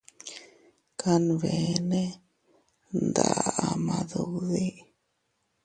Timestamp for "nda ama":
3.03-3.97